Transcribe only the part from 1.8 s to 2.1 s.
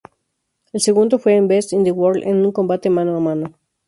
the